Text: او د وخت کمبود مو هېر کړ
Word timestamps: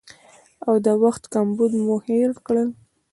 او 0.67 0.73
د 0.85 0.87
وخت 1.03 1.23
کمبود 1.33 1.71
مو 1.83 1.95
هېر 2.07 2.29
کړ 2.45 2.57